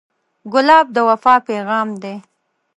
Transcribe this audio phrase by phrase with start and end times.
[0.53, 2.15] ګلاب د وفا پیغام دی.